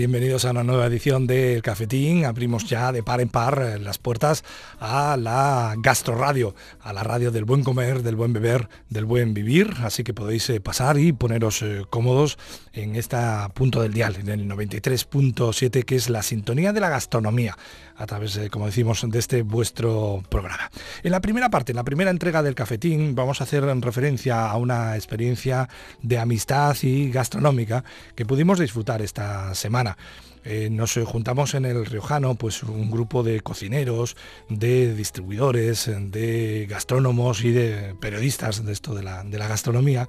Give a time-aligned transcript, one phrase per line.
[0.00, 2.24] bienvenidos a una nueva edición del Cafetín.
[2.24, 4.44] Abrimos ya de par en par eh, las puertas
[4.78, 9.74] a la Gastroradio, a la radio del buen comer, del buen beber, del buen vivir.
[9.82, 12.38] Así que podéis eh, pasar y poneros eh, cómodos
[12.72, 17.58] en esta punto del dial, en el 93.7, que es la sintonía de la gastronomía,
[18.00, 20.70] a través, como decimos, de este vuestro programa.
[21.02, 24.56] En la primera parte, en la primera entrega del Cafetín, vamos a hacer referencia a
[24.56, 25.68] una experiencia
[26.02, 29.98] de amistad y gastronómica que pudimos disfrutar esta semana.
[30.44, 34.16] Eh, nos juntamos en el Riojano, pues un grupo de cocineros,
[34.48, 40.08] de distribuidores, de gastrónomos y de periodistas de esto de la, gastronomía,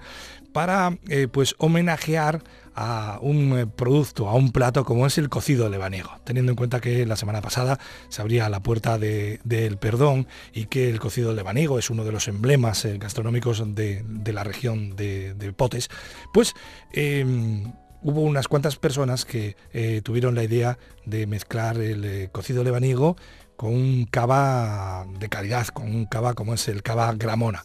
[0.54, 2.44] para eh, pues homenajear
[2.75, 6.79] a un eh, producto, a un plato como es el cocido lebaniego, teniendo en cuenta
[6.79, 7.79] que la semana pasada
[8.09, 12.27] se abría la puerta del perdón y que el cocido lebaniego es uno de los
[12.27, 14.03] emblemas gastronómicos de,
[14.34, 15.90] la región de, Potes,
[16.34, 16.54] pues
[16.93, 22.63] em, hubo unas cuantas personas que eh, tuvieron la idea de mezclar el eh, cocido
[22.63, 23.15] lebaniego
[23.55, 27.63] con un cava de calidad, con un cava como es el cava Gramona.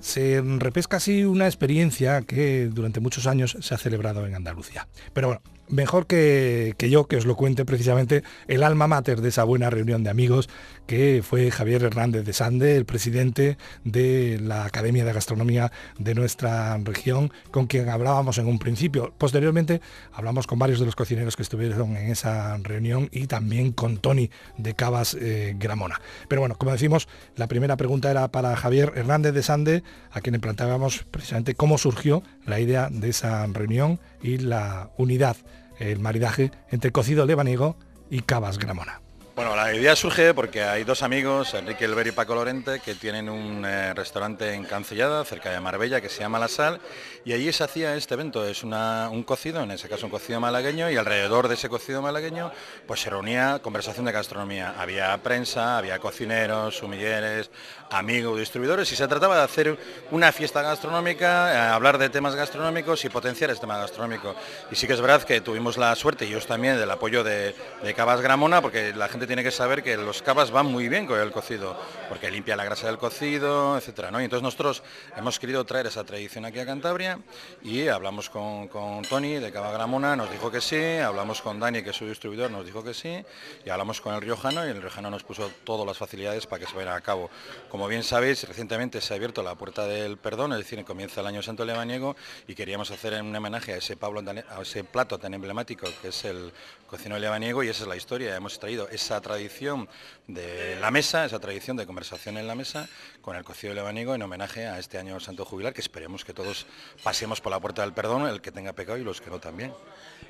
[0.00, 4.88] Se repesca así una experiencia que durante muchos años se ha celebrado en Andalucía.
[5.12, 9.44] Pero bueno, mejor que, yo que os lo cuente precisamente el alma mater de esa
[9.44, 10.48] buena reunión de amigos
[10.92, 16.76] que fue Javier Hernández de Sande, el presidente de la Academia de Gastronomía de nuestra
[16.76, 19.14] región, con quien hablábamos en un principio.
[19.16, 19.80] Posteriormente
[20.12, 24.28] hablamos con varios de los cocineros que estuvieron en esa reunión y también con Tony
[24.58, 25.98] de Cabas eh, Gramona.
[26.28, 30.34] Pero bueno, como decimos, la primera pregunta era para Javier Hernández de Sande, a quien
[30.34, 35.38] le planteábamos precisamente cómo surgió la idea de esa reunión y la unidad
[35.78, 37.78] el maridaje entre cocido lebaniego
[38.10, 39.01] y cabas gramona.
[39.34, 43.30] Bueno, la idea surge porque hay dos amigos, Enrique Elber y Paco Lorente, que tienen
[43.30, 46.80] un eh, restaurante en Cancellada, cerca de Marbella, que se llama La Sal,
[47.24, 50.90] y allí se hacía este evento, es un cocido, en ese caso un cocido malagueño,
[50.90, 52.52] y alrededor de ese cocido malagueño
[52.86, 54.74] pues se reunía conversación de gastronomía.
[54.78, 57.50] Había prensa, había cocineros, sumilleres,
[57.90, 59.78] amigos, distribuidores, y se trataba de hacer
[60.10, 64.34] una fiesta gastronómica, eh, hablar de temas gastronómicos y potenciar este tema gastronómico.
[64.70, 67.54] Y sí que es verdad que tuvimos la suerte, y yo también, del apoyo de,
[67.82, 71.06] de Cabas Gramona, porque la gente tiene que saber que los cavas van muy bien
[71.06, 71.78] con el cocido,
[72.08, 74.20] porque limpia la grasa del cocido, etcétera, ¿no?
[74.20, 74.82] Y entonces nosotros
[75.16, 77.18] hemos querido traer esa tradición aquí a Cantabria
[77.62, 78.68] y hablamos con,
[79.08, 82.50] Tony de Cava Gramona, nos dijo que sí, hablamos con Dani, que es su distribuidor,
[82.50, 83.24] nos dijo que sí,
[83.64, 86.70] y hablamos con el Riojano y el Riojano nos puso todas las facilidades para que
[86.70, 87.30] se vaya a cabo.
[87.68, 91.26] Como bien sabéis, recientemente se ha abierto la puerta del perdón, es decir, comienza el
[91.26, 92.16] año santo lebaniego
[92.46, 96.24] y queríamos hacer un homenaje a ese, Pablo, a ese plato tan emblemático que es
[96.24, 96.52] el
[96.92, 98.36] cocino lebaniego y esa es la historia.
[98.36, 99.88] Hemos traído esa tradición
[100.26, 102.86] de la mesa, esa tradición de conversación en la mesa,
[103.22, 106.66] con el cocido lebanigo en homenaje a este año santo jubilar, que esperemos que todos
[107.02, 109.72] pasemos por la puerta del perdón, el que tenga pecado y los que no también.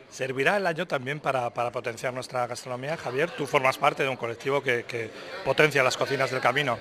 [0.09, 2.97] ¿Servirá el año también para, potenciar nuestra gastronomía?
[2.97, 5.11] Javier, tú formas parte de un colectivo que, que
[5.45, 6.79] potencia las cocinas del camino.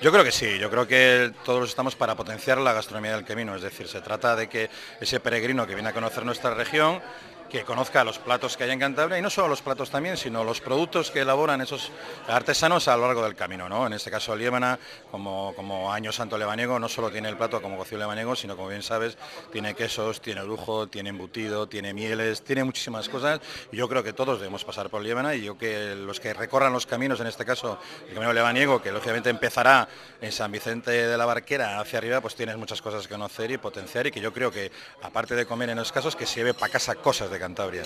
[0.00, 3.56] Yo creo que sí, yo creo que todos estamos para potenciar la gastronomía del camino,
[3.56, 4.70] es decir, se trata de que
[5.00, 7.00] ese peregrino que viene a conocer nuestra región
[7.48, 10.44] que conozca los platos que hay en Cantabria y no solo los platos también, sino
[10.44, 11.92] los productos que elaboran esos
[12.28, 13.68] artesanos a lo largo del camino.
[13.68, 13.86] ¿no?
[13.86, 14.78] En este caso Liébana,
[15.10, 18.68] como, como Año Santo Lebaniego, no solo tiene el plato como cocido lebaniego, sino como
[18.68, 19.16] bien sabes,
[19.52, 23.40] tiene quesos, tiene lujo, tiene embutido, tiene mieles, tiene muchísimas cosas
[23.72, 26.86] yo creo que todos debemos pasar por Liébana y yo que los que recorran los
[26.86, 27.78] caminos, en este caso
[28.08, 29.88] el camino lebaniego, que lógicamente empezará
[30.20, 33.58] en San Vicente de la Barquera hacia arriba, pues tienes muchas cosas que conocer y
[33.58, 34.70] potenciar y que yo creo que
[35.02, 37.82] aparte de comer en los casos, que se lleve para casa cosas Cantabria.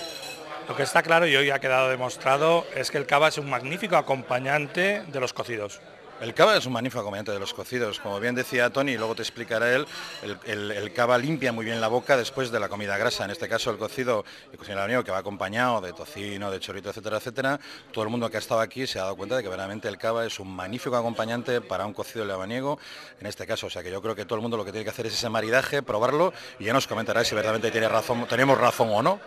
[0.69, 3.49] Lo que está claro y hoy ha quedado demostrado es que el cava es un
[3.49, 5.81] magnífico acompañante de los cocidos.
[6.21, 8.01] El cava es un magnífico acompañante de los cocidos.
[8.01, 9.87] Como bien decía Tony, y luego te explicará él,
[10.47, 13.25] el, cava limpia muy bien la boca después de la comida grasa.
[13.25, 17.19] En este caso el cocido, el cocido que va acompañado de tocino, de chorito, etcétera,
[17.19, 17.61] etcétera.
[17.93, 19.97] Todo el mundo que ha estado aquí se ha dado cuenta de que verdaderamente el
[19.97, 22.81] cava es un magnífico acompañante para un cocido lebaniego.
[23.21, 24.85] En este caso, o sea que yo creo que todo el mundo lo que tiene
[24.85, 28.59] que hacer es ese maridaje, probarlo y ya nos comentará si verdaderamente tiene razón, tenemos
[28.59, 29.21] razón o no.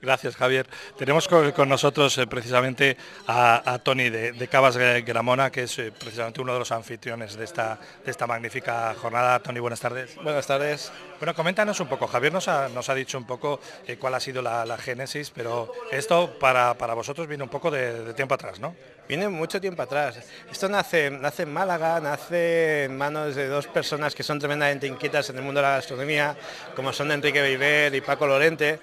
[0.00, 0.66] Gracias, Javier.
[0.96, 2.96] Tenemos con, nosotros eh, precisamente
[3.26, 7.78] a, Tony de, Cabas Gramona, que es eh, precisamente uno de los anfitriones de esta,
[8.04, 9.38] de esta magnífica jornada.
[9.40, 10.16] Tony, buenas tardes.
[10.22, 10.92] Buenas tardes.
[11.18, 12.06] Bueno, coméntanos un poco.
[12.06, 15.72] Javier nos ha, nos ha dicho un poco eh, cuál ha sido la, génesis, pero
[15.90, 18.74] esto para, vosotros viene un poco de, tiempo atrás, ¿no?
[19.08, 20.18] Viene mucho tiempo atrás.
[20.50, 25.30] Esto nace, nace en Málaga, nace en manos de dos personas que son tremendamente inquietas
[25.30, 26.36] en el mundo de la gastronomía,
[26.76, 28.78] como son Enrique Beiber y Paco Lorente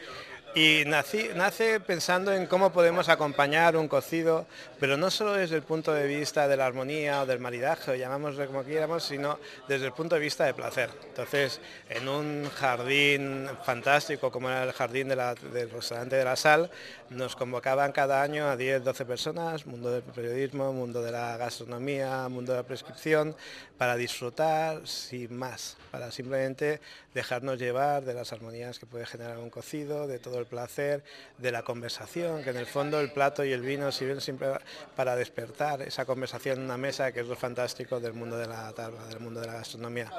[0.57, 4.45] Y nace pensando en cómo podemos acompañar un cocido,
[4.79, 7.95] pero no solo desde el punto de vista de la armonía o del maridaje, o
[7.95, 9.37] llamámoslo como quieramos, sino
[9.67, 10.89] desde el punto de vista de placer.
[11.09, 11.59] Entonces,
[11.89, 16.71] en un jardín fantástico como era el jardín del restaurante de la Sal,
[17.09, 22.27] nos convocaban cada año a 10, 12 personas, mundo del periodismo, mundo de la gastronomía,
[22.29, 23.35] mundo de la prescripción,
[23.77, 26.81] para disfrutar sin más, para simplemente
[27.13, 31.03] dejarnos llevar de las armonías que puede generar un cocido, de todo el placer,
[31.37, 34.49] de la conversación, que en el fondo el plato y el vino sirven siempre
[34.95, 38.71] para despertar esa conversación en una mesa, que es lo fantástico del mundo de la
[38.73, 40.11] tarba, del mundo de la gastronomía.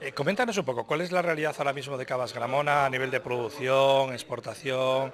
[0.00, 3.10] Eh, coméntanos un poco, ¿cuál es la realidad ahora mismo de Cavas Gramona a nivel
[3.10, 5.12] de producción, exportación,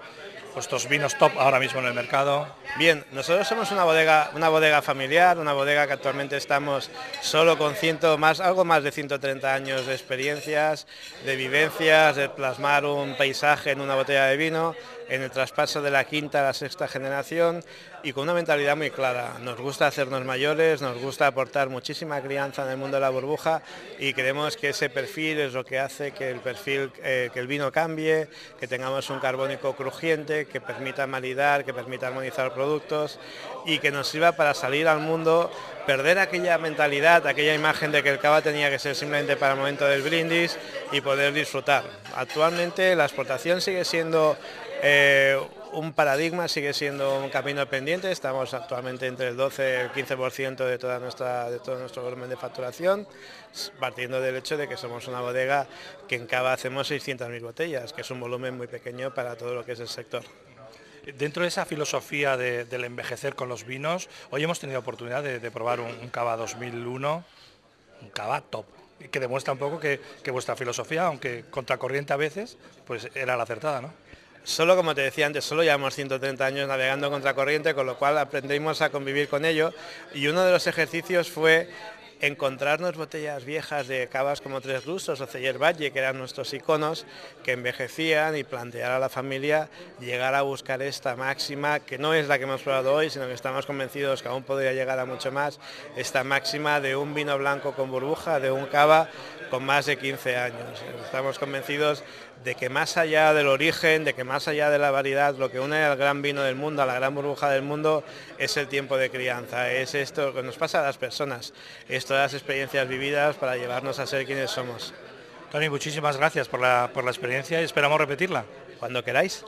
[0.58, 2.48] vuestros vinos top ahora mismo en el mercado?
[2.78, 6.90] Bien, nosotros somos una bodega, una bodega familiar, una bodega que actualmente estamos
[7.20, 10.88] solo con ciento más, algo más de 130 años de experiencias,
[11.24, 14.74] de vivencias, de plasmar un paisaje en una botella de vino,
[15.08, 17.64] en el traspaso de la quinta a la sexta generación
[18.02, 19.38] y con una mentalidad muy clara.
[19.40, 23.62] Nos gusta hacernos mayores, nos gusta aportar muchísima crianza en el mundo de la burbuja
[23.98, 27.46] y creemos que ese perfil es lo que hace que el perfil, eh, que el
[27.46, 28.28] vino cambie,
[28.58, 33.18] que tengamos un carbónico crujiente, que permita malidar, que permita armonizar productos
[33.66, 35.50] y que nos sirva para salir al mundo,
[35.88, 39.58] perder aquella mentalidad, aquella imagen de que el cava tenía que ser simplemente para el
[39.58, 40.58] momento del brindis
[40.92, 41.82] y poder disfrutar.
[42.14, 44.36] Actualmente la exportación sigue siendo
[44.82, 45.40] eh,
[45.72, 50.56] un paradigma sigue siendo un camino pendiente, estamos actualmente entre el 12 y el 15%
[50.56, 53.08] de, toda nuestra, de todo nuestro volumen de facturación,
[53.80, 55.66] partiendo del hecho de que somos una bodega
[56.06, 59.64] que en Cava hacemos 600.000 botellas, que es un volumen muy pequeño para todo lo
[59.64, 60.22] que es el sector.
[61.16, 65.80] Dentro de esa filosofía del envejecer con los vinos, hoy hemos tenido oportunidad de, probar
[65.80, 67.24] un, Cava 2001,
[68.02, 68.66] un Cava top,
[69.10, 73.44] que demuestra un poco que, que vuestra filosofía, aunque contracorriente a veces, pues era la
[73.44, 73.92] acertada, ¿no?
[74.44, 78.16] Solo, como te decía antes, solo llevamos 130 años navegando contra corriente, con lo cual
[78.18, 79.74] aprendimos a convivir con ello.
[80.14, 81.68] Y uno de los ejercicios fue
[82.20, 87.06] encontrarnos botellas viejas de cavas como Tres Rusos o Celler Valle, que eran nuestros iconos,
[87.44, 89.68] que envejecían y plantear a la familia
[90.00, 93.34] llegar a buscar esta máxima, que no es la que hemos probado hoy, sino que
[93.34, 95.60] estamos convencidos que aún podría llegar a mucho más,
[95.96, 99.08] esta máxima de un vino blanco con burbuja, de un cava
[99.50, 100.82] con más de 15 años.
[101.04, 102.02] Estamos convencidos
[102.44, 105.60] de que más allá del origen, de que más allá de la variedad, lo que
[105.60, 108.04] une al gran vino del mundo, a la gran burbuja del mundo,
[108.38, 111.52] es el tiempo de crianza, es esto que nos pasa a las personas,
[111.88, 114.94] es todas las experiencias vividas para llevarnos a ser quienes somos.
[115.50, 118.44] Tony, muchísimas gracias por la, por la experiencia y esperamos repetirla.
[118.78, 119.44] Cuando queráis.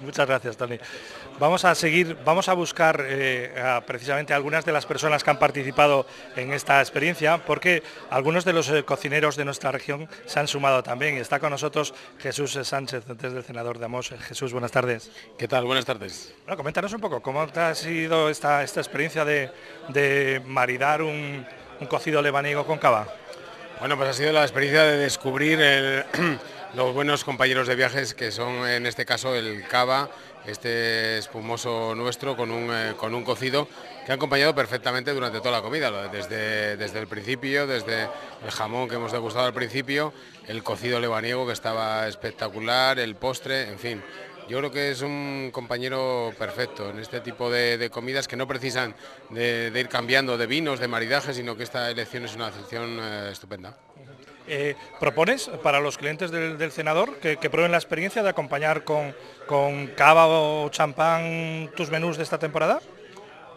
[0.00, 0.78] Muchas gracias, Tony.
[1.38, 6.06] Vamos a seguir, vamos a buscar eh, precisamente algunas de las personas que han participado
[6.36, 10.82] en esta experiencia, porque algunos de los eh, cocineros de nuestra región se han sumado
[10.82, 11.16] también.
[11.16, 14.10] Está con nosotros Jesús Sánchez, desde el senador de Amos.
[14.28, 15.10] Jesús, buenas tardes.
[15.38, 15.64] ¿Qué tal?
[15.64, 16.34] Buenas tardes.
[16.44, 21.46] Bueno, coméntanos un poco, ¿cómo ha sido esta, esta experiencia de, maridar un,
[21.88, 23.06] cocido lebaniego con cava?
[23.80, 25.58] Bueno, pues ha sido la experiencia de descubrir
[26.74, 30.08] los buenos compañeros de viajes que son en este caso el cava,
[30.46, 33.66] este espumoso nuestro con un, eh, con un cocido
[34.06, 38.08] que ha acompañado perfectamente durante toda la comida, desde, desde el principio, desde
[38.44, 40.12] el jamón que hemos degustado al principio,
[40.46, 44.02] el cocido lebaniego que estaba espectacular, el postre, en fin.
[44.48, 48.96] Yo creo que es un compañero perfecto en este tipo de, comidas que no precisan
[49.28, 53.28] de, ir cambiando de vinos, de maridaje, sino que esta elección es una elección eh,
[53.30, 53.76] estupenda.
[54.52, 59.14] Eh, ¿Propones para los clientes del, cenador que, prueben la experiencia de acompañar con,
[59.46, 62.80] con cava o champán tus menús de esta temporada?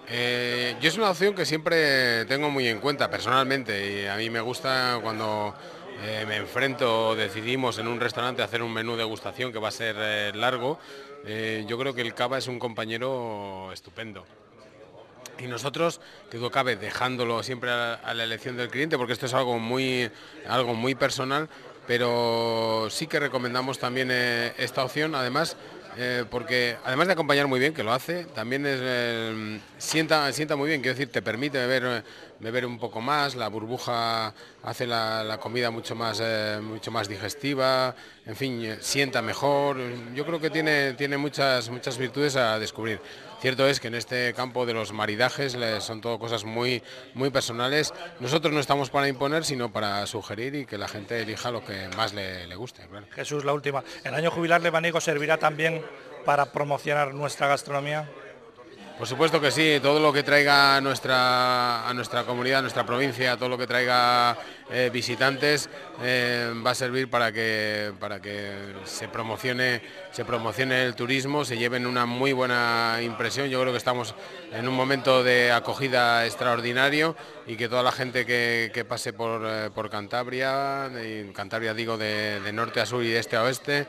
[0.08, 4.30] Eh, yo es una opción que siempre tengo muy en cuenta personalmente y a mí
[4.30, 5.56] me gusta cuando
[6.04, 9.72] eh, me enfrento, decidimos en un restaurante hacer un menú de degustación que va a
[9.72, 10.78] ser largo.
[11.26, 14.26] yo creo que el cava es un compañero estupendo
[15.44, 16.00] y nosotros,
[16.32, 20.10] que duda cabe, dejándolo siempre a, la elección del cliente, porque esto es algo muy,
[20.48, 21.50] algo muy personal,
[21.86, 25.58] pero sí que recomendamos también eh, esta opción, además,
[25.98, 30.56] eh, porque además de acompañar muy bien, que lo hace, también es, eh, sienta, sienta
[30.56, 32.04] muy bien, quiero decir, te permite beber,
[32.40, 34.34] beber un poco más, la burbuja
[34.64, 36.24] hace la, comida mucho más,
[36.62, 37.96] mucho más digestiva,
[38.26, 39.78] en fin, sienta mejor,
[40.16, 43.02] yo creo que tiene, tiene muchas, muchas virtudes a descubrir.
[43.44, 46.82] Cierto es que en este campo de los maridajes son todo cosas muy,
[47.14, 47.94] muy personales.
[48.22, 51.90] Nosotros no estamos para imponer, sino para sugerir y que la gente elija lo que
[51.98, 52.88] más le, guste.
[53.12, 53.84] Jesús, la última.
[54.06, 55.84] ¿El año jubilar lebaniego servirá también
[56.24, 58.08] para promocionar nuestra gastronomía?
[58.98, 62.86] Por supuesto que sí, todo lo que traiga a nuestra, a nuestra comunidad, a nuestra
[62.86, 64.38] provincia, todo lo que traiga
[64.72, 65.68] eh, visitantes
[66.02, 68.54] eh, va a servir para que, para que
[68.86, 69.82] se, promocione,
[70.14, 73.50] se promocione el turismo, se lleven una muy buena impresión.
[73.50, 74.14] Yo creo que estamos
[74.52, 77.16] en un momento de acogida extraordinario
[77.48, 80.92] y que toda la gente que, pase por, eh, por Cantabria,
[81.34, 83.88] Cantabria digo de, norte a sur y de este a oeste,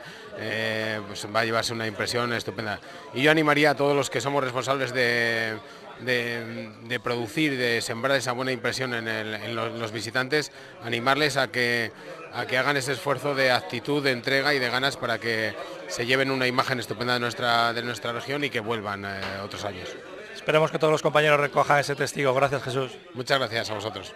[1.07, 2.79] pues va a llevarse una impresión estupenda.
[3.13, 5.59] Y yo animaría a todos los que somos responsables de,
[6.01, 10.51] de, producir, de sembrar esa buena impresión en, los, visitantes,
[10.83, 11.91] animarles a que,
[12.35, 15.55] a que hagan ese esfuerzo de actitud, de entrega y de ganas para que
[15.87, 19.63] se lleven una imagen estupenda de nuestra, de nuestra región y que vuelvan eh, otros
[19.63, 19.89] años.
[20.33, 22.33] Esperemos que todos los compañeros recojan ese testigo.
[22.33, 22.91] Gracias Jesús.
[23.13, 24.13] Muchas gracias a vosotros.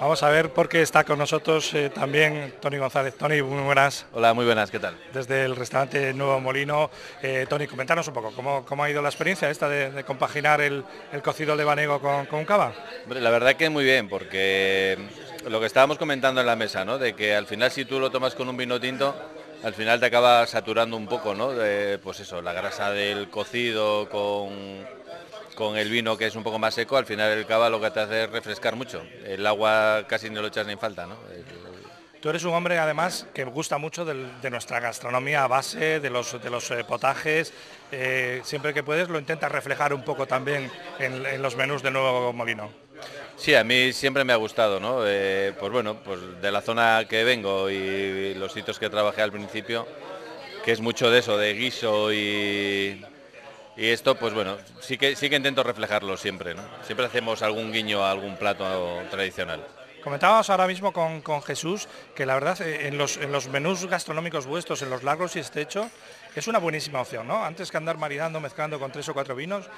[0.00, 3.14] Vamos a ver por qué está con nosotros eh, también Tony González.
[3.16, 4.06] Tony, muy buenas.
[4.12, 4.98] Hola, muy buenas, ¿qué tal?
[5.12, 6.90] Desde el restaurante Nuevo Molino.
[7.22, 8.32] Eh, Tony, comentanos un poco,
[8.66, 10.84] ¿cómo, ha ido la experiencia esta de, compaginar el,
[11.22, 12.72] cocido de Banego con, con cava?
[13.08, 14.98] la verdad que muy bien, porque
[15.48, 16.98] lo que estábamos comentando en la mesa, ¿no?
[16.98, 19.14] De que al final si tú lo tomas con un vino tinto,
[19.62, 21.52] al final te acaba saturando un poco, ¿no?
[21.52, 24.84] De, pues eso, la grasa del cocido con
[25.54, 27.90] con el vino que es un poco más seco, al final el cava lo que
[27.90, 29.02] te hace es refrescar mucho.
[29.24, 31.16] El agua casi no lo echas ni en falta, ¿no?
[32.20, 36.42] Tú eres un hombre además que gusta mucho de nuestra gastronomía a base, de los,
[36.42, 37.52] de los eh, potajes.
[37.92, 42.32] Eh, siempre que puedes lo intentas reflejar un poco también en, los menús de Nuevo
[42.32, 42.70] Molino.
[43.36, 45.00] Sí, a mí siempre me ha gustado, ¿no?
[45.04, 49.32] Eh, pues bueno, pues de la zona que vengo y los sitios que trabajé al
[49.32, 49.86] principio,
[50.64, 53.04] que es mucho de eso, de guiso y,
[53.76, 56.62] esto, pues bueno, sí que, sí que intento reflejarlo siempre, ¿no?
[56.84, 59.66] Siempre hacemos algún guiño a algún plato tradicional.
[60.02, 64.46] Comentábamos ahora mismo con, Jesús que la verdad eh, en los, en los menús gastronómicos
[64.46, 65.90] vuestros, en los largos y estrecho,
[66.34, 67.44] es una buenísima opción, ¿no?
[67.44, 69.68] Antes que andar maridando, mezclando con tres o cuatro vinos,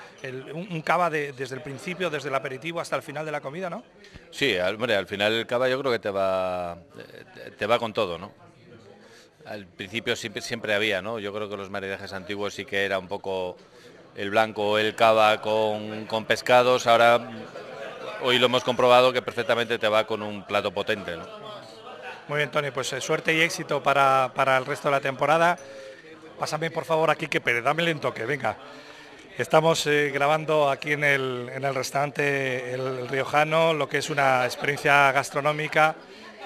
[0.55, 3.85] un, cava desde el principio, desde el aperitivo hasta el final de la comida, ¿no?
[4.31, 6.79] Sí, hombre, al final el cava yo creo que te va,
[7.59, 8.33] te va con todo, ¿no?
[9.45, 11.19] Al principio siempre, siempre había, ¿no?
[11.19, 13.57] Yo creo que los maridajes antiguos sí que era un poco
[14.17, 17.31] el blanco, el cava con, pescados, ahora
[18.23, 21.17] hoy lo hemos comprobado que perfectamente te va con un plato potente.
[22.29, 25.59] Muy bien, Tony, pues eh, suerte y éxito para, el resto de la temporada.
[26.39, 28.59] Pásame por favor aquí que Pérez, dame el toque, venga.
[29.39, 34.45] Estamos eh, grabando aquí en el, en el restaurante El Riojano, lo que es una
[34.45, 35.97] experiencia gastronómica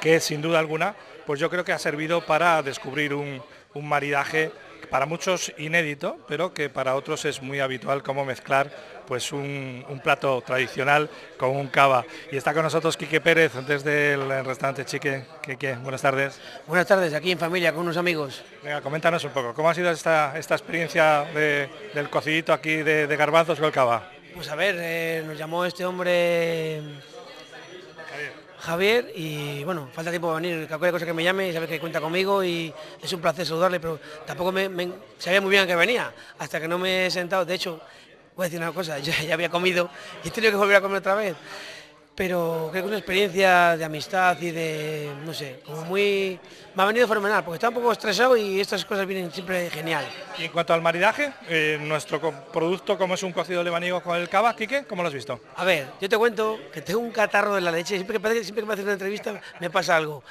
[0.01, 0.95] que sin duda alguna,
[1.27, 3.43] pues yo creo que ha servido para descubrir un,
[3.75, 4.53] un maridaje
[4.89, 8.71] para muchos inédito, pero que para otros es muy habitual como mezclar
[9.07, 12.05] pues un, plato tradicional con un cava.
[12.31, 15.25] Y está con nosotros Quique Pérez desde el restaurante Chique.
[15.43, 16.41] Quique, buenas tardes.
[16.67, 18.43] Buenas tardes, aquí en familia con unos amigos.
[18.63, 23.17] Venga, coméntanos un poco, ¿cómo ha sido esta, esta experiencia del cocidito aquí de, de
[23.17, 24.11] garbanzos con el cava?
[24.35, 26.81] Pues a ver, eh, nos llamó este hombre
[28.11, 28.50] Javier
[29.15, 32.45] y bueno, falta tiempo para venir, cualquier cosa que me llame, sabe que cuenta conmigo
[32.45, 36.61] y es un placer saludarle, pero tampoco me, sabía muy bien a qué venía, hasta
[36.61, 37.81] que no me he sentado, de hecho,
[38.37, 39.91] voy a decir una cosa, ya, ya había comido
[40.23, 41.37] y he tenido que volver a comer otra vez
[42.21, 46.39] pero creo que una experiencia de amistad y de, no sé, como muy...
[46.75, 50.05] Me ha venido fenomenal, porque estaba un poco estresado y estas cosas vienen siempre genial.
[50.37, 52.21] Y en cuanto al maridaje, eh, nuestro
[52.53, 55.41] producto, como es un cocido lebanigo con el cava, Quique, ¿cómo lo has visto?
[55.57, 58.65] A ver, yo te cuento que tengo un catarro de la leche, siempre que, siempre
[58.65, 60.23] que me haces una entrevista me pasa algo.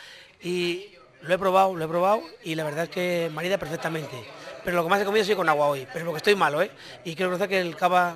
[0.43, 0.91] Y
[1.23, 4.15] lo he probado, lo he probado y la verdad es que marida perfectamente.
[4.63, 6.69] Pero lo que más he comido sido con agua hoy, pero porque estoy malo, ¿eh?
[7.03, 8.15] Y quiero decir que el cava,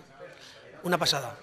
[0.84, 1.38] una pasada.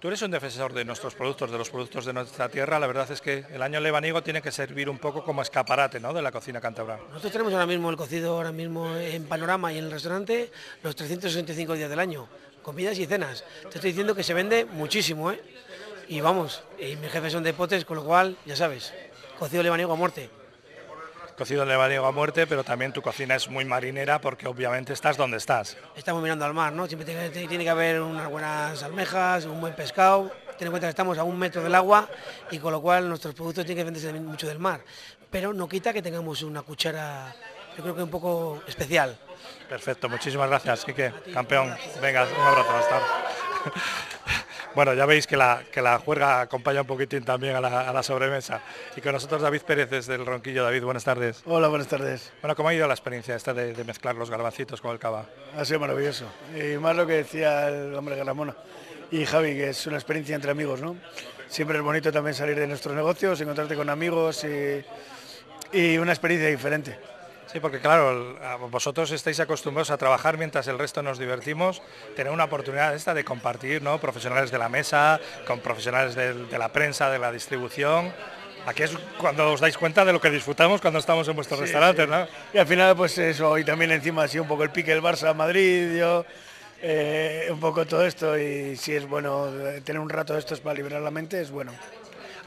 [0.00, 2.78] Tú eres un defensor de nuestros productos, de los productos de nuestra tierra.
[2.78, 6.12] La verdad es que el año lebanigo tiene que servir un poco como escaparate ¿no?
[6.12, 7.00] de la cocina cántabra.
[7.08, 10.52] Nosotros tenemos ahora mismo el cocido ahora mismo en panorama y en el restaurante
[10.84, 12.28] los 365 días del año,
[12.62, 13.42] comidas y cenas.
[13.62, 15.42] Te estoy diciendo que se vende muchísimo, ¿eh?
[16.06, 18.94] Y vamos, y mis jefes son de potes, con lo cual, ya sabes,
[19.36, 20.30] cocido lebanigo a muerte
[21.38, 25.16] cocido de lebanigo a muerte, pero también tu cocina es muy marinera porque obviamente estás
[25.16, 25.76] donde estás.
[25.94, 26.88] Estamos mirando al mar, ¿no?
[26.88, 30.32] Siempre tiene, que haber unas buenas almejas, un buen pescado.
[30.58, 32.08] Ten en cuenta que estamos a un metro del agua
[32.50, 34.80] y con lo cual nuestros productos tienen que venderse mucho del mar.
[35.30, 37.32] Pero no quita que tengamos una cuchara,
[37.76, 39.16] yo creo que un poco especial.
[39.68, 41.12] Perfecto, muchísimas gracias, Quique.
[41.32, 43.00] Campeón, venga, un abrazo, hasta
[44.74, 48.60] Bueno, ya veis que la, que la juerga acompaña un poquitín también a la, sobremesa.
[48.96, 50.62] Y con nosotros David Pérez desde el Ronquillo.
[50.62, 51.42] David, buenas tardes.
[51.46, 52.32] Hola, buenas tardes.
[52.42, 55.26] Bueno, ¿cómo ha ido la experiencia esta de, mezclar los garbancitos con el cava?
[55.56, 56.26] Ha sido maravilloso.
[56.54, 58.54] Y más lo que decía el hombre Garamona
[59.10, 60.96] y Javi, que es una experiencia entre amigos, ¿no?
[61.48, 64.84] Siempre es bonito también salir de nuestros negocios, encontrarte con amigos y,
[65.72, 66.98] y una experiencia diferente.
[67.52, 68.36] Sí, porque claro,
[68.70, 71.80] vosotros estáis acostumbrados a trabajar mientras el resto nos divertimos,
[72.14, 73.98] tener una oportunidad esta de compartir, ¿no?
[73.98, 78.12] Profesionales de la mesa, con profesionales de, la prensa, de la distribución.
[78.66, 82.06] Aquí es cuando os dais cuenta de lo que disfrutamos cuando estamos en vuestros restaurantes,
[82.06, 82.26] ¿no?
[82.52, 85.34] Y al final, pues eso, y también encima sido un poco el pique del Barça
[85.34, 86.26] Madrid, yo,
[86.82, 89.46] eh, un poco todo esto, y si es bueno
[89.84, 91.72] tener un rato de estos para liberar la mente, es bueno.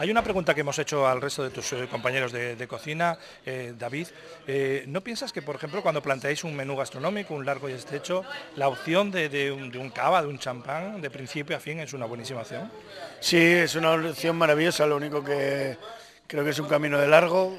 [0.01, 3.75] Hay una pregunta que hemos hecho al resto de tus eh, compañeros de, cocina, eh,
[3.77, 4.07] David.
[4.47, 8.25] Eh, ¿No piensas que, por ejemplo, cuando planteáis un menú gastronómico, un largo y estrecho,
[8.55, 12.41] la opción de, un, cava, de un champán, de principio a fin, es una buenísima
[12.41, 12.71] opción?
[13.19, 15.77] Sí, es una opción maravillosa, lo único que
[16.25, 17.55] creo que es un camino de largo,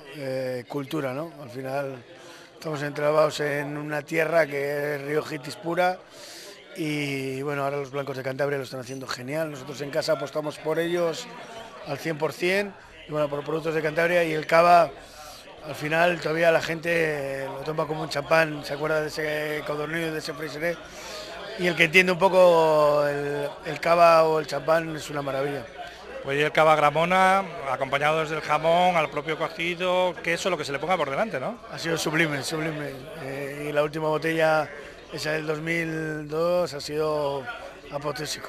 [0.66, 1.32] cultura, ¿no?
[1.40, 2.02] Al final
[2.54, 5.96] estamos entrabados en una tierra que es Río Gitis pura
[6.74, 10.58] y bueno, ahora los blancos de Cantabria lo están haciendo genial, nosotros en casa apostamos
[10.58, 11.28] por ellos
[11.86, 12.72] al 100%,
[13.08, 14.90] y bueno, por productos de Cantabria y el cava,
[15.66, 20.12] al final todavía la gente lo toma como un champán, se acuerda de ese codorniz,
[20.12, 20.76] de ese friseré,
[21.58, 25.64] y el que entiende un poco el, cava o el champán es una maravilla.
[26.24, 30.56] Pues el cava gramona, acompañado desde el jamón, al propio cocido, que eso es lo
[30.56, 31.58] que se le ponga por delante, ¿no?
[31.72, 32.92] Ha sido sublime, sublime.
[33.22, 34.68] Eh, y la última botella,
[35.12, 37.42] esa del 2002, ha sido
[37.90, 38.48] apotésico.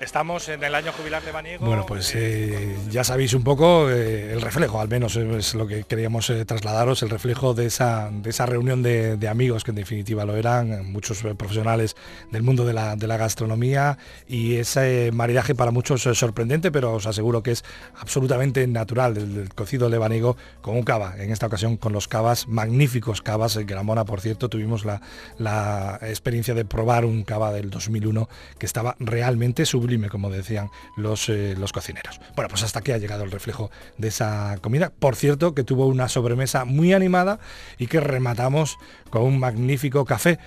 [0.00, 1.66] Estamos en el año jubilar de Baniego.
[1.66, 5.84] Bueno, pues eh, ya sabéis un poco eh, el reflejo, al menos es lo que
[5.84, 10.24] queríamos eh, trasladaros, el reflejo de esa, de esa reunión de, amigos, que en definitiva
[10.24, 11.96] lo eran, muchos profesionales
[12.30, 17.42] del mundo de la, gastronomía, y ese maridaje para muchos es sorprendente, pero os aseguro
[17.42, 17.62] que es
[17.98, 22.48] absolutamente natural, del, cocido de Baniego con un cava, en esta ocasión con los cavas,
[22.48, 25.02] magníficos cavas, en Gramona, por cierto, tuvimos la,
[25.36, 31.28] la experiencia de probar un cava del 2001 que estaba realmente sublime como decían los,
[31.28, 32.20] eh, los cocineros.
[32.36, 34.92] Bueno, pues hasta aquí ha llegado el reflejo de esa comida.
[34.98, 37.38] Por cierto, que tuvo una sobremesa muy animada
[37.78, 38.76] y que rematamos
[39.10, 40.38] con un magnífico café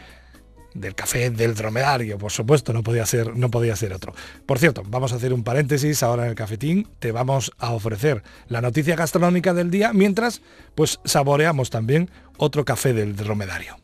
[0.74, 4.14] del café del dromedario, por supuesto, no podía ser, no podía ser otro.
[4.46, 8.24] Por cierto, vamos a hacer un paréntesis ahora en el cafetín, te vamos a ofrecer
[8.48, 10.42] la noticia gastronómica del día, mientras
[10.76, 13.78] pues saboreamos también otro café del dromedario.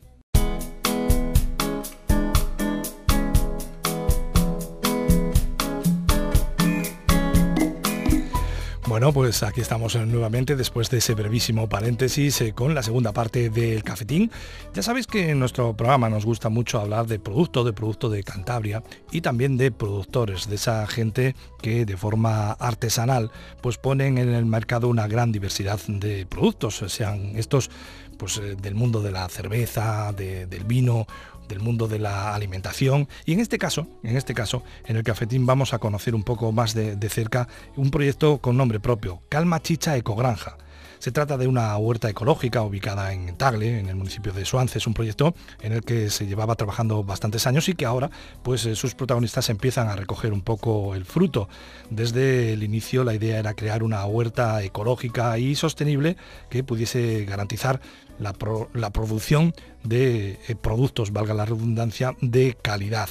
[8.90, 13.48] Bueno, pues aquí estamos nuevamente después de ese brevísimo paréntesis eh, con la segunda parte
[13.48, 14.32] del cafetín.
[14.74, 18.24] Ya sabéis que en nuestro programa nos gusta mucho hablar de producto, de producto de
[18.24, 24.34] Cantabria y también de productores, de esa gente que de forma artesanal pues ponen en
[24.34, 27.70] el mercado una gran diversidad de productos, sean estos
[28.18, 31.06] pues eh, del mundo de la cerveza, del vino
[31.50, 35.44] del mundo de la alimentación y en este caso, en este caso, en el cafetín
[35.44, 39.60] vamos a conocer un poco más de, de cerca un proyecto con nombre propio, Calma
[39.60, 40.56] Chicha Ecogranja.
[41.00, 44.92] Se trata de una huerta ecológica ubicada en Tagle, en el municipio de Suances, un
[44.92, 48.10] proyecto en el que se llevaba trabajando bastantes años y que ahora
[48.42, 51.48] pues eh, sus protagonistas empiezan a recoger un poco el fruto.
[51.88, 56.18] Desde el inicio la idea era crear una huerta ecológica y sostenible
[56.50, 57.80] que pudiese garantizar
[58.18, 63.08] la, producción de eh, productos, valga la redundancia, de calidad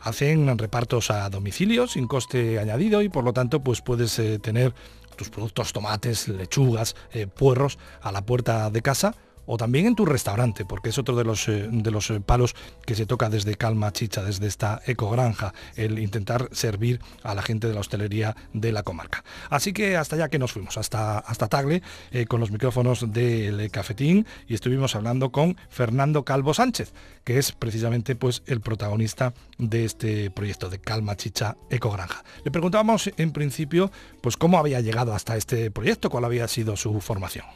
[0.00, 4.72] hacen repartos a domicilio sin coste añadido y por lo tanto pues puedes eh, tener
[5.18, 9.14] tus productos, tomates, lechugas, eh, puerros a la puerta de casa
[9.48, 12.54] o también en tu restaurante, porque es otro de los, eh, de los eh, palos
[12.86, 17.66] que se toca desde Calma Chicha, desde esta ecogranja, el intentar servir a la gente
[17.66, 19.24] de la hostelería de la comarca.
[19.48, 21.82] Así que hasta allá que nos fuimos, hasta, hasta Tagle,
[22.28, 26.92] con los micrófonos del cafetín y estuvimos hablando con Fernando Calvo Sánchez,
[27.24, 32.22] que es precisamente pues, el protagonista de este proyecto de Calma Chicha Ecogranja.
[32.44, 37.00] Le preguntábamos en principio pues, cómo había llegado hasta este proyecto, cuál había sido su
[37.00, 37.46] formación.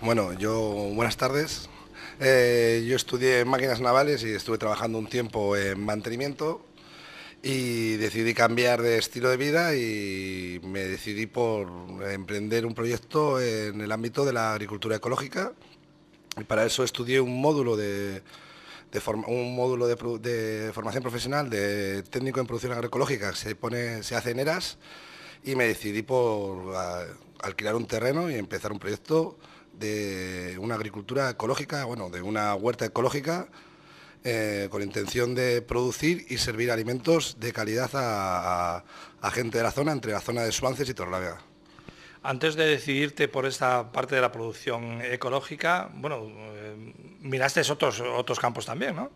[0.00, 0.58] Bueno, yo,
[0.94, 1.68] buenas tardes.
[2.20, 6.64] Eh, yo estudié máquinas navales y estuve trabajando un tiempo en mantenimiento
[7.42, 11.68] y decidí cambiar de estilo de vida y me decidí por
[12.10, 15.52] emprender un proyecto en el ámbito de la agricultura ecológica
[16.38, 18.22] y para eso estudié un módulo de,
[19.26, 24.40] un módulo de, formación profesional de técnico en producción agroecológica se pone se hace en
[24.40, 24.76] ERAS
[25.42, 26.74] y me decidí por
[27.42, 29.38] alquilar un terreno y empezar un proyecto
[29.80, 33.48] de una agricultura ecológica, bueno, de una huerta ecológica
[34.22, 38.84] eh, con intención de producir y servir alimentos de calidad a,
[39.32, 41.40] gente de la zona, entre la zona de Suances y Torlavega.
[42.22, 48.38] Antes de decidirte por esta parte de la producción ecológica, bueno, eh, miraste otros, otros
[48.38, 49.10] campos también, ¿no?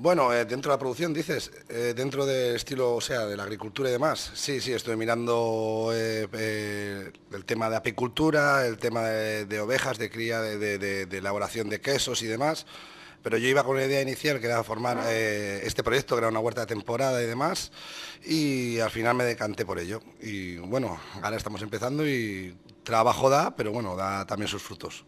[0.00, 3.42] Bueno, eh, dentro de la producción, dices, eh, dentro del estilo, o sea, de la
[3.42, 4.30] agricultura y demás.
[4.32, 10.40] Sí, sí, estoy mirando eh, el tema de apicultura, el tema de, ovejas, de cría,
[10.40, 12.64] de, elaboración de quesos y demás.
[13.24, 16.38] Pero yo iba con una idea inicial que era formar este proyecto, que era una
[16.38, 17.72] huerta de temporada y demás,
[18.24, 20.00] y al final me decanté por ello.
[20.20, 25.04] Y bueno, ahora estamos empezando y trabajo da, pero bueno, da también sus frutos.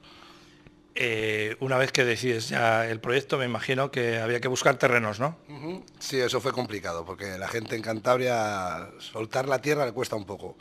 [0.94, 5.20] Eh, una vez que decides ya el proyecto, me imagino que había que buscar terrenos,
[5.20, 5.36] ¿no?
[5.98, 10.24] Sí, eso fue complicado, porque la gente en Cantabria, soltar la tierra le cuesta un
[10.24, 10.56] poco.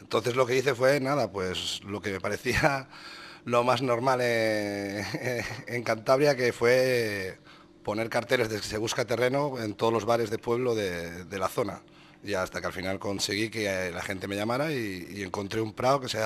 [0.00, 2.88] Entonces lo que hice fue, nada, pues lo que me parecía
[3.44, 7.38] lo más normal en, Cantabria, que fue
[7.82, 11.48] poner carteles de que se busca terreno en todos los bares de pueblo de, la
[11.48, 11.82] zona.
[12.24, 16.00] Y hasta que al final conseguí que la gente me llamara y, encontré un prado
[16.00, 16.18] que se,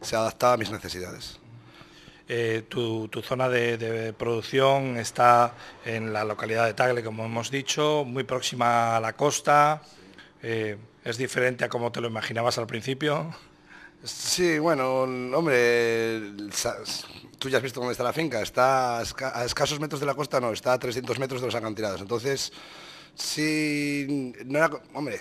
[0.00, 1.40] se adaptaba a mis necesidades.
[2.32, 5.52] Eh, tu, zona de, producción está
[5.84, 9.82] en la localidad de Tagle, como hemos dicho, muy próxima a la costa.
[10.40, 13.34] Eh, ¿Es diferente a como te lo imaginabas al principio?
[14.04, 16.20] Sí, bueno, hombre,
[17.40, 20.38] tú ya has visto dónde está la finca, está a escasos metros de la costa,
[20.38, 22.00] no, está a 300 metros de los acantilados.
[22.00, 22.52] Entonces,
[23.16, 25.18] sí, no era, hombre,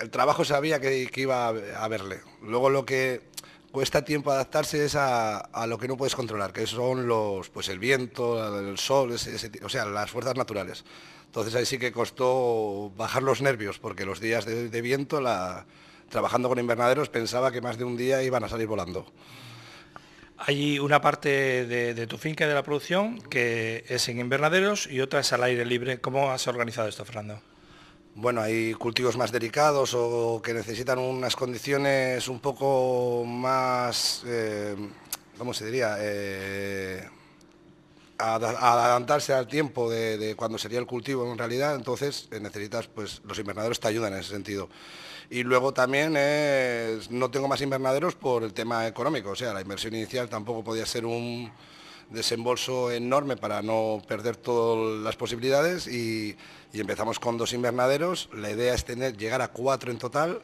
[0.00, 2.22] el trabajo sabía que, que iba a verle.
[2.40, 3.28] Luego lo que
[3.78, 7.78] cuesta tiempo adaptarse es a, lo que no puedes controlar, que son los, pues el
[7.78, 10.84] viento, el sol, o sea, las fuerzas naturales.
[11.26, 15.22] Entonces ahí sí que costó bajar los nervios, porque los días de, viento,
[16.08, 19.06] trabajando con invernaderos, pensaba que más de un día iban a salir volando.
[20.38, 25.00] Hay una parte de, de tu finca de la producción que es en invernaderos y
[25.02, 26.00] otra es al aire libre.
[26.00, 27.40] ¿Cómo has organizado esto, Fernando?
[28.20, 34.74] Bueno, hay cultivos más delicados o que necesitan unas condiciones un poco más, eh,
[35.38, 35.96] ¿cómo se diría?
[36.00, 37.08] Eh,
[38.18, 43.38] adelantarse al tiempo de, cuando sería el cultivo en realidad, entonces eh, necesitas, pues los
[43.38, 44.68] invernaderos te ayudan en ese sentido.
[45.30, 46.14] Y luego también
[47.10, 50.86] no tengo más invernaderos por el tema económico, o sea, la inversión inicial tampoco podía
[50.86, 51.52] ser un
[52.10, 56.36] desembolso enorme para no perder todas las posibilidades y,
[56.72, 58.28] empezamos con dos invernaderos.
[58.32, 60.42] La idea es tener, llegar a cuatro en total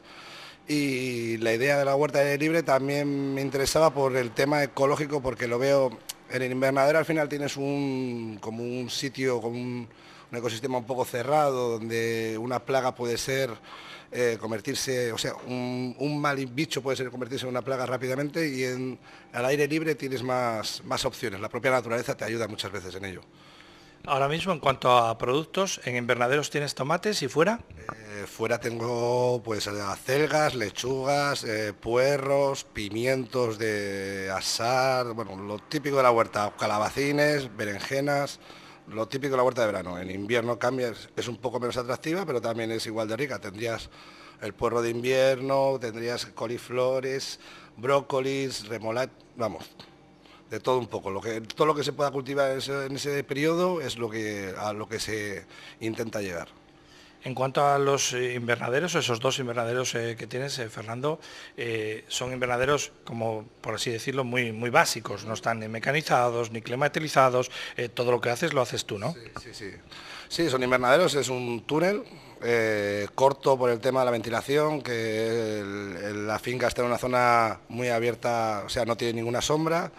[0.67, 5.21] y la idea de la huerta de libre también me interesaba por el tema ecológico
[5.21, 5.97] porque lo veo
[6.31, 9.87] en el invernadero al final tienes un como un sitio como un
[10.33, 13.51] ecosistema un poco cerrado donde una plaga puede ser
[14.11, 18.63] eh, convertirse, o sea, un, mal bicho puede ser convertirse en una plaga rápidamente y
[18.63, 18.99] en,
[19.33, 21.39] al aire libre tienes más, más opciones.
[21.39, 23.21] La propia naturaleza te ayuda muchas veces en ello.
[24.07, 27.61] Ahora mismo, en cuanto a productos, ¿en invernaderos tienes tomates y fuera?
[27.79, 36.03] Eh, fuera tengo pues acelgas, lechugas, eh, puerros, pimientos de asar, bueno, lo típico de
[36.03, 38.39] la huerta, calabacines, berenjenas,
[38.87, 39.97] lo típico de la huerta de verano.
[39.97, 43.39] En invierno cambia, es un poco menos atractiva, pero también es igual de rica.
[43.39, 43.89] Tendrías
[44.41, 47.39] el puerro de invierno, tendrías coliflores,
[47.77, 49.65] brócolis, remolacha, vamos,
[50.49, 51.09] de todo un poco.
[51.11, 54.73] Lo que, todo lo que se pueda cultivar en ese, periodo es lo que, a
[54.73, 55.45] lo que se
[55.79, 56.49] intenta llegar.
[57.25, 61.19] En cuanto a los eh, invernaderos, esos dos invernaderos eh, que tienes, eh, Fernando,
[62.07, 67.49] son invernaderos, como por así decirlo, muy, muy básicos, no están ni mecanizados ni climatizados,
[67.95, 69.13] todo lo que haces lo haces tú, ¿no?
[69.13, 69.71] Sí, sí, sí.
[70.27, 72.03] Sí, son invernaderos, es un túnel
[73.15, 75.63] corto por el tema de la ventilación, que
[76.13, 79.91] la finca está en una zona muy abierta, o sea, no tiene ninguna sombra.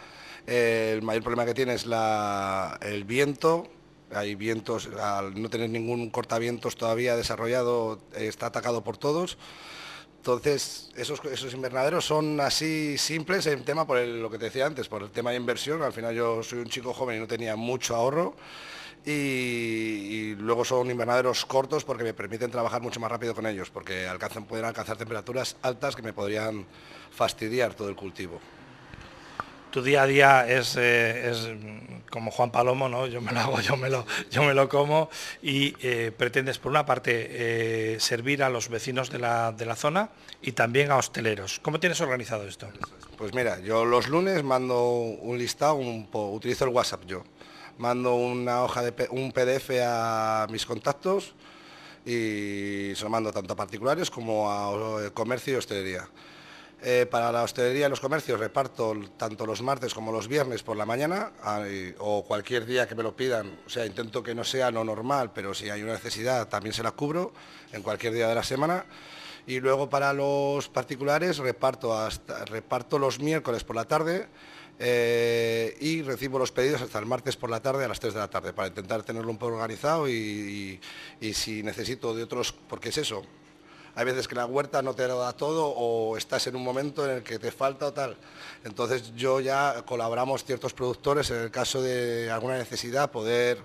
[0.47, 3.69] el mayor problema que tiene es el viento,
[4.13, 9.39] hay vientos, al no tener ningún cortavientos todavía desarrollado, está atacado por todos.
[10.19, 14.89] Entonces, esos, esos invernaderos son así simples en tema por lo que te decía antes,
[14.89, 15.83] por el tema de inversión.
[15.83, 18.35] Al final yo soy un chico joven y no tenía mucho ahorro.
[19.05, 24.09] Y, luego son invernaderos cortos porque me permiten trabajar mucho más rápido con ellos, porque
[24.09, 26.67] alcanzan, pueden alcanzar temperaturas altas que me podrían
[27.13, 28.41] fastidiar todo el cultivo
[29.77, 31.51] tu día a día es, eh, es,
[32.09, 33.07] como Juan Palomo, ¿no?
[33.09, 35.11] Yo me lo hago, yo me lo, yo me lo como
[35.43, 37.13] y eh, pretendes por una parte
[37.95, 40.09] eh, servir a los vecinos de la, de la, zona
[40.41, 41.61] y también a hosteleros.
[41.61, 42.71] ¿Cómo tienes organizado esto?
[43.19, 47.25] Pues mira, yo los lunes mando un listado, utilizo el WhatsApp yo.
[47.77, 51.35] Mando una hoja de un PDF a mis contactos
[52.07, 56.09] y se lo mando tanto a particulares como a comercio y hostelería.
[56.89, 60.77] Eh, para la hostelería y los comercios reparto tanto los martes como los viernes por
[60.77, 61.33] la mañana
[61.99, 63.59] o cualquier día que me lo pidan.
[63.67, 66.85] O sea, intento que no sea lo normal, pero si hay una necesidad también se
[66.85, 67.33] la cubro
[67.73, 68.85] en cualquier día de la semana.
[69.49, 72.09] Y luego para los particulares reparto,
[72.47, 74.29] reparto los miércoles por la tarde
[74.79, 78.21] eh, y recibo los pedidos hasta el martes por la tarde a las 3 de
[78.21, 80.79] la tarde para intentar tenerlo un poco organizado y
[81.35, 83.25] si necesito de otros, porque es eso,
[83.97, 87.07] hay veces que la huerta no te lo da todo o estás en un momento
[87.07, 88.15] en el que te falta o tal.
[88.63, 93.59] Entonces yo ya colaboramos ciertos productores en el caso de alguna necesidad poder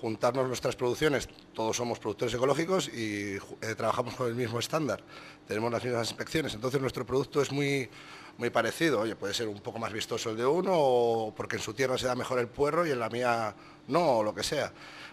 [0.00, 5.02] juntarnos nuestras producciones, todos somos productores ecológicos y eh, trabajamos con el mismo estándar,
[5.48, 7.88] tenemos las mismas inspecciones, entonces nuestro producto es muy,
[8.36, 11.62] muy parecido, oye, puede ser un poco más vistoso el de uno, o porque en
[11.62, 13.54] su tierra se da mejor el puerro y en la mía
[13.88, 14.70] no, o lo que sea,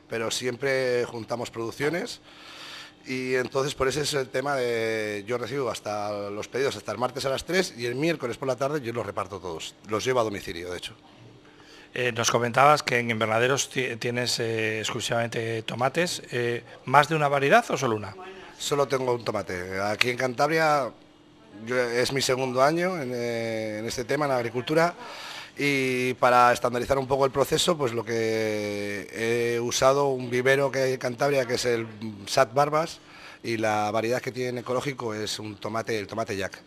[0.10, 2.20] pero siempre juntamos producciones
[3.06, 6.98] y entonces por eso es el tema de yo recibo hasta los pedidos hasta el
[6.98, 10.06] martes a las 3 y el miércoles por la tarde yo los reparto todos, los
[10.06, 10.94] llevo a domicilio de hecho.
[11.96, 16.24] Eh, nos comentabas que en invernaderos tienes eh, exclusivamente tomates.
[16.32, 18.16] Eh, ¿Más de una variedad o solo una?
[18.58, 19.80] Solo tengo un tomate.
[19.80, 20.92] Aquí en Cantabria
[21.68, 24.96] es mi segundo año en, este tema, en la agricultura.
[25.58, 30.80] Y para estandarizar un poco el proceso, pues lo que he usado un vivero que
[30.80, 31.88] hay en Cantabria, que es el
[32.26, 33.00] Sat Barbas,
[33.44, 36.60] y la variedad que tiene ecológico es un tomate, el tomate Jack.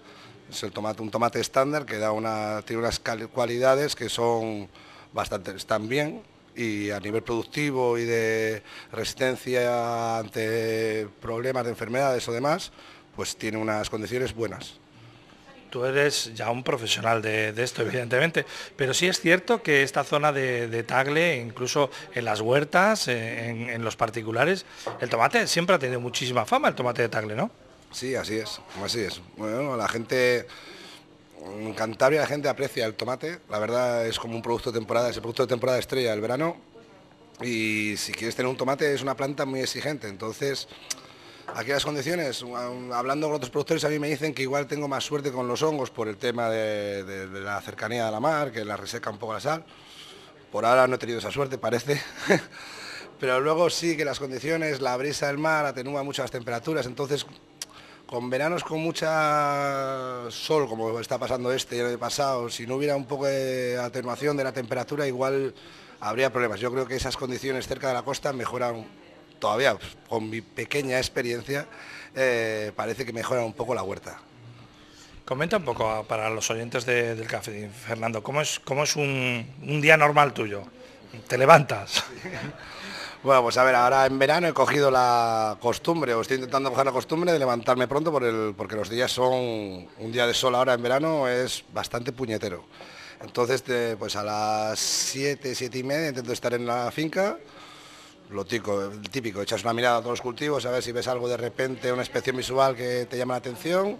[0.50, 3.00] Es el tomate, un tomate estándar que da una, tiene unas
[3.32, 4.68] cualidades que son
[5.12, 6.22] bastante, están bien
[6.54, 12.70] y a nivel productivo y de resistencia ante problemas de enfermedades o demás,
[13.16, 14.78] pues tiene unas condiciones buenas.
[15.76, 20.32] Tú eres ya un profesional de, esto, evidentemente, pero sí es cierto que esta zona
[20.32, 24.64] de, Tagle, incluso en las huertas, en, los particulares,
[25.02, 27.50] el tomate siempre ha tenido muchísima fama, el tomate de Tagle, ¿no?
[27.92, 29.20] Sí, así es, así es.
[29.36, 30.46] Bueno, la gente
[31.44, 35.10] en Cantabria la gente aprecia el tomate, la verdad es como un producto de temporada,
[35.10, 36.56] es el producto de temporada estrella del verano
[37.42, 40.68] y si quieres tener un tomate es una planta muy exigente, entonces
[41.56, 42.44] aquí las condiciones,
[42.92, 45.62] hablando con otros productores a mí me dicen que igual tengo más suerte con los
[45.62, 49.32] hongos por el tema de, la cercanía de la mar, que la reseca un poco
[49.32, 49.64] la sal,
[50.52, 52.00] por ahora no he tenido esa suerte parece,
[53.20, 57.24] pero luego sí que las condiciones, la brisa del mar atenúa mucho las temperaturas, entonces
[58.04, 62.96] con veranos con mucha sol, como está pasando este y el pasado, si no hubiera
[62.96, 65.54] un poco de atenuación de la temperatura, igual
[66.00, 66.60] habría problemas.
[66.60, 68.86] Yo creo que esas condiciones cerca de la costa mejoran
[69.38, 69.76] todavía,
[70.08, 71.66] con mi pequeña experiencia,
[72.14, 74.18] eh, parece que mejoran un poco la huerta.
[75.24, 79.80] Comenta un poco para los oyentes del café, Fernando, ¿cómo es, cómo es un, un
[79.80, 80.62] día normal tuyo?
[81.26, 82.04] ¿Te levantas?
[83.26, 86.86] Bueno, pues a ver, ahora en verano he cogido la costumbre, o estoy intentando coger
[86.86, 90.54] la costumbre de levantarme pronto por el, porque los días son, un día de sol
[90.54, 92.64] ahora en verano es bastante puñetero.
[93.20, 93.64] Entonces,
[93.98, 97.36] pues a las 7, 7 y media intento estar en la finca,
[98.30, 101.28] lo típico, típico, echas una mirada a todos los cultivos, a ver si ves algo
[101.28, 103.98] de repente, una inspección visual que te llama la atención,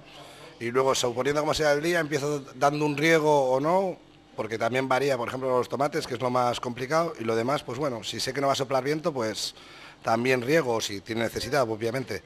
[0.59, 3.99] y luego, suponiendo como sea el día, empiezo dando un riego o no,
[4.35, 7.63] porque también varía, por ejemplo, los tomates, que es lo más complicado, y lo demás,
[7.63, 9.55] pues bueno, si sé que no va a soplar viento, pues
[10.03, 12.23] también riego, si tiene necesidad, obviamente.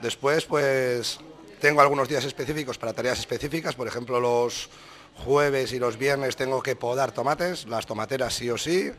[0.00, 1.18] Después, pues
[1.60, 4.68] tengo algunos días específicos para tareas específicas, por ejemplo, los
[5.24, 8.90] jueves y los viernes tengo que podar tomates, las tomateras sí o sí.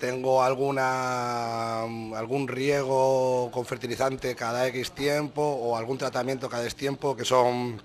[0.00, 7.14] Tengo alguna, algún riego con fertilizante cada X tiempo o algún tratamiento cada X tiempo,
[7.14, 7.82] que son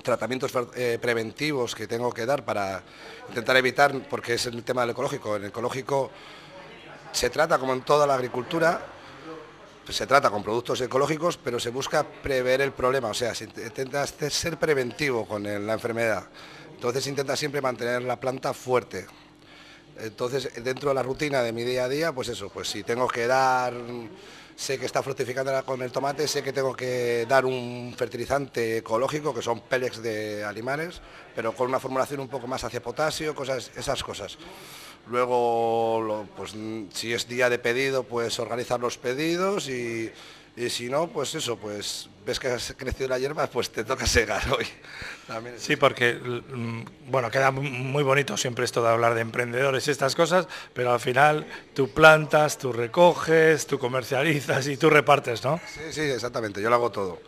[0.00, 2.80] tratamientos eh, preventivos que tengo que dar para
[3.28, 5.34] intentar evitar, porque es el tema del ecológico.
[5.34, 6.12] En el ecológico
[7.10, 8.80] se trata, como en toda la agricultura,
[9.84, 13.44] pues se trata con productos ecológicos, pero se busca prever el problema, o sea, se
[13.44, 16.28] intenta ser preventivo con la enfermedad.
[16.72, 19.08] Entonces intenta siempre mantener la planta fuerte.
[20.00, 23.08] Entonces, dentro de la rutina de mi día a día, pues eso, pues si tengo
[23.08, 23.74] que dar
[24.58, 29.32] sé que está fructificando con el tomate, sé que tengo que dar un fertilizante ecológico,
[29.32, 31.00] que son pellets de animales,
[31.36, 34.36] pero con una formulación un poco más hacia potasio, cosas, esas cosas.
[35.08, 36.56] Luego, pues
[36.92, 40.10] si es día de pedido, pues organizar los pedidos y
[40.58, 44.06] y si no, pues eso, pues ves que has crecido la hierba, pues te toca
[44.06, 44.66] segar hoy.
[45.56, 50.16] sí, porque, mm, bueno, queda muy bonito siempre esto de hablar de emprendedores y estas
[50.16, 55.60] cosas, pero al final tú plantas, tú recoges, tú comercializas y tú repartes, ¿no?
[55.72, 57.20] Sí, sí, exactamente, yo lo hago todo.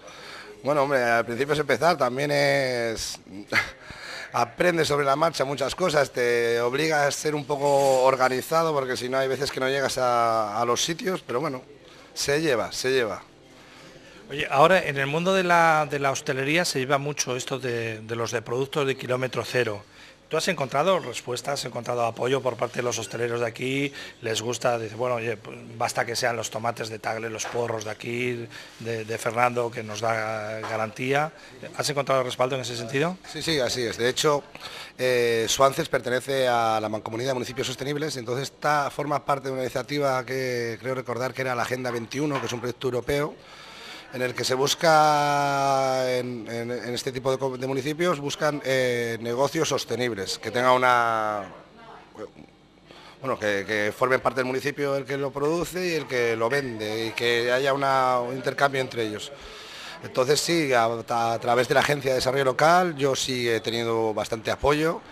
[0.64, 3.21] Bueno, hombre, al principio es empezar, también es...
[4.33, 9.09] aprendes sobre la marcha muchas cosas, te obliga a ser un poco organizado porque si
[9.09, 11.62] no hay veces que no llegas a los sitios, pero bueno,
[12.14, 13.23] se lleva, se lleva.
[14.31, 18.42] Oye, ahora en el mundo de la, hostelería se lleva mucho esto de, los de
[18.42, 19.85] productos de kilómetro cero.
[20.31, 23.93] ¿Tú has encontrado respuestas, has encontrado apoyo por parte de los hosteleros de aquí?
[24.23, 24.79] ¿Les gusta?
[24.79, 28.47] Dice, bueno, oye, pues basta que sean los tomates de Tagle, los porros de aquí,
[28.79, 31.33] de, Fernando, que nos da garantía.
[31.77, 33.19] ¿Has encontrado respaldo en ese sentido?
[33.29, 33.99] Sí, sí, así es.
[33.99, 34.45] De hecho,
[34.97, 38.53] eh, Suances pertenece a la Mancomunidad de Municipios Sostenibles, entonces
[38.93, 42.53] forma parte de una iniciativa que creo recordar que era la Agenda 21, que es
[42.53, 43.35] un proyecto europeo,
[44.12, 46.49] en el que se busca, en,
[46.92, 51.44] este tipo de, municipios, buscan eh, negocios sostenibles, que tenga una...
[53.20, 57.07] Bueno, que, formen parte del municipio el que lo produce y el que lo vende
[57.07, 59.31] y que haya un intercambio entre ellos.
[60.03, 64.51] Entonces sí, a, través de la Agencia de Desarrollo Local yo sí he tenido bastante
[64.51, 65.03] apoyo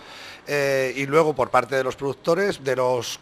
[0.46, 3.20] eh, y luego por parte de los productores, de los,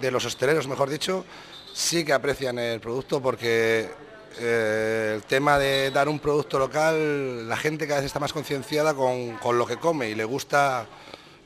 [0.00, 1.26] de los hosteleros mejor dicho,
[1.74, 3.90] sí que aprecian el producto porque
[4.38, 8.94] eh, el tema de dar un producto local, la gente cada vez está más concienciada
[8.94, 10.86] con, lo que come y le gusta,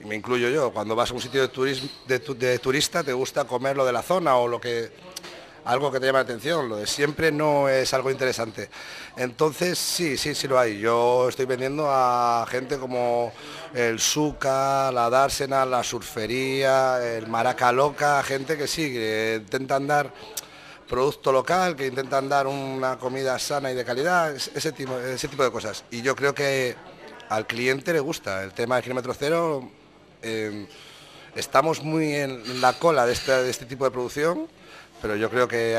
[0.00, 3.44] y me incluyo yo, cuando vas a un sitio de, turismo, de turista te gusta
[3.44, 4.90] comer lo de la zona o lo que
[5.68, 8.70] algo que te llama la atención, lo de siempre no es algo interesante.
[9.18, 10.78] Entonces sí, sí, sí lo hay.
[10.78, 13.32] Yo estoy vendiendo a gente como
[13.74, 20.10] el Suca, la Dársena, la Surfería, el Maraca Loca, gente que sí, que intentan dar
[20.88, 25.44] producto local, que intentan dar una comida sana y de calidad, ese tipo, ese tipo
[25.44, 25.84] de cosas.
[25.90, 26.76] Y yo creo que
[27.28, 29.70] al cliente le gusta el tema del kilómetro cero.
[30.22, 30.66] Eh,
[31.34, 34.48] estamos muy en la cola de este, este tipo de producción
[35.00, 35.78] pero yo creo que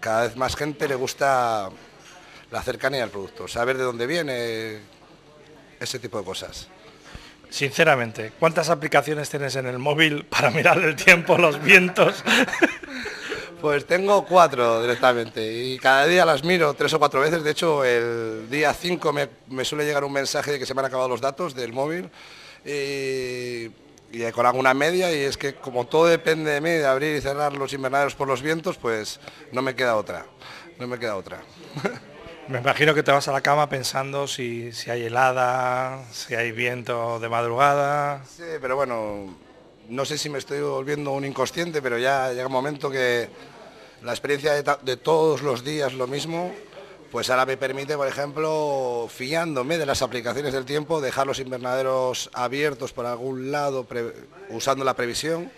[0.00, 1.70] cada vez más gente le gusta
[2.50, 4.78] la cercanía al producto, saber de dónde viene,
[5.78, 6.68] ese tipo de cosas.
[7.50, 12.22] Sinceramente, ¿cuántas aplicaciones tienes en el móvil para mirar el tiempo, los vientos?
[13.60, 17.42] Pues tengo cuatro directamente y cada día las miro tres o cuatro veces.
[17.42, 20.80] De hecho, el día 5 me, me suele llegar un mensaje de que se me
[20.80, 22.08] han acabado los datos del móvil.
[22.64, 23.70] Y
[24.10, 27.20] y con alguna media y es que como todo depende de mí, de abrir y
[27.20, 29.20] cerrar los invernaderos por los vientos, pues
[29.52, 30.26] no me queda otra,
[30.78, 31.40] no me queda otra.
[32.48, 36.50] Me imagino que te vas a la cama pensando si, si hay helada, si hay
[36.50, 38.24] viento de madrugada.
[38.24, 39.36] Sí, pero bueno,
[39.88, 43.28] no sé si me estoy volviendo un inconsciente, pero ya llega un momento que
[44.02, 46.54] la experiencia de, todos los días lo mismo,
[47.10, 52.30] pues ahora me permite, por ejemplo, fiándome de las aplicaciones del tiempo, dejar los invernaderos
[52.34, 53.86] abiertos por algún lado
[54.50, 55.50] usando la previsión.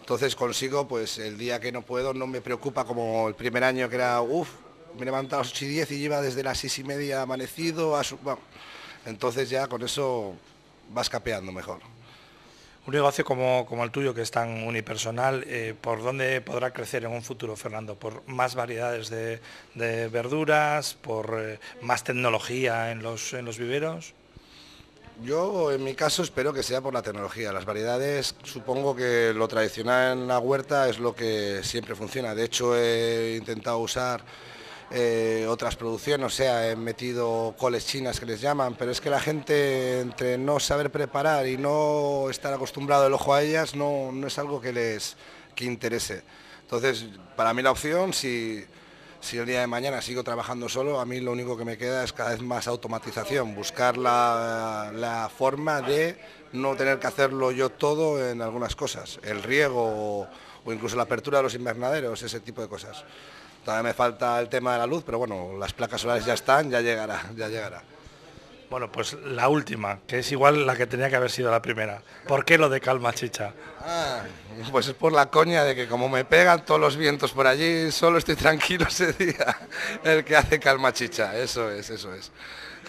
[0.00, 3.88] Entonces consigo, pues el día que no puedo, no me preocupa como el primer año
[3.88, 4.48] que era, uff,
[4.98, 7.96] me levantaba a las 8 y 10 y iba desde las 6 y media amanecido
[7.96, 8.18] a su...
[9.06, 10.34] entonces ya con eso
[10.92, 11.99] vas capeando mejor.
[12.90, 17.12] Un negocio como, el tuyo, que es tan unipersonal, eh, ¿por dónde podrá crecer en
[17.12, 17.94] un futuro, Fernando?
[17.94, 20.94] ¿Por más variedades de, verduras?
[20.94, 24.12] ¿Por eh, más tecnología en los, en los viveros?
[25.22, 27.52] Yo en mi caso espero que sea por la tecnología.
[27.52, 32.34] Las variedades, supongo que lo tradicional en la huerta es lo que siempre funciona.
[32.34, 34.24] De hecho he intentado usar
[34.92, 39.08] eh, otras producciones, o sea, he metido coles chinas que les llaman, pero es que
[39.08, 44.10] la gente entre no saber preparar y no estar acostumbrado el ojo a ellas no,
[44.26, 45.16] es algo que les
[45.54, 46.24] que interese.
[46.62, 47.04] Entonces,
[47.36, 48.64] para mí la opción, si,
[49.20, 52.02] si el día de mañana sigo trabajando solo, a mí lo único que me queda
[52.02, 56.18] es cada vez más automatización, buscar la, la forma de
[56.52, 60.28] no tener que hacerlo yo todo en algunas cosas, el riego
[60.64, 63.04] o incluso la apertura de los invernaderos, ese tipo de cosas.
[63.64, 66.70] Todavía me falta el tema de la luz, pero bueno, las placas solares ya están,
[66.70, 67.82] ya llegará, ya llegará.
[68.70, 72.02] Bueno, pues la última, que es igual la que tenía que haber sido la primera.
[72.28, 73.52] ¿Por qué lo de calma chicha?
[73.80, 74.22] Ah,
[74.70, 77.90] pues es por la coña de que como me pegan todos los vientos por allí,
[77.90, 79.58] solo estoy tranquilo ese día.
[80.04, 82.30] El que hace calma chicha, eso es, eso es.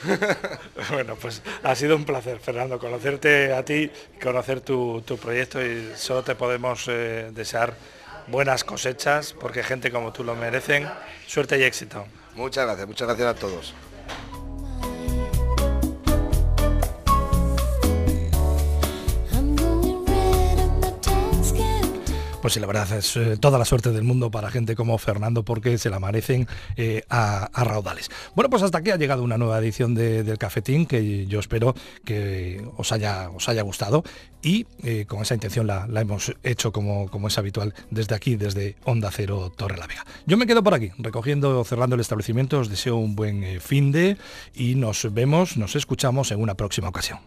[0.92, 6.22] bueno, pues ha sido un placer, Fernando, conocerte a ti, conocer tu, proyecto y solo
[6.22, 7.74] te podemos eh, desear
[8.28, 10.90] buenas cosechas, porque gente como tú lo merecen.
[11.28, 12.06] Suerte y éxito.
[12.36, 13.74] Muchas gracias, muchas gracias a todos.
[22.42, 25.44] Pues sí, la verdad es eh, toda la suerte del mundo para gente como Fernando
[25.44, 28.10] porque se la merecen eh, a, raudales.
[28.36, 32.66] Bueno, pues hasta aquí ha llegado una nueva edición del Cafetín que yo espero que
[32.78, 34.04] os haya, os haya gustado
[34.42, 38.76] y eh, con esa intención la, hemos hecho como, como es habitual desde aquí, desde
[38.86, 40.04] Onda Cero Torre la Vega.
[40.26, 44.18] Yo me quedo por aquí, recogiendo, cerrando el establecimiento, os deseo un buen fin de
[44.56, 47.20] y nos vemos, nos escuchamos en una próxima ocasión.